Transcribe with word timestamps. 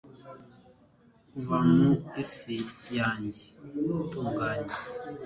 kuva 1.31 1.57
mu 1.73 1.89
isi 2.23 2.57
yanjye 2.97 3.43
itunganye 4.01 4.75